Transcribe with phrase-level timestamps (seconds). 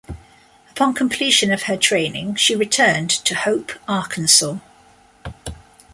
[0.71, 4.55] Upon completion of her training, she returned to Hope, Arkansas.